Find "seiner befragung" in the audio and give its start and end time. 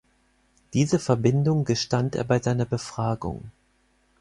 2.39-3.51